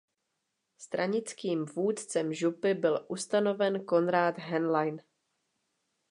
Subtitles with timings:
[0.77, 5.01] Stranickým vůdcem župy byl ustanoven Konrád Henlein.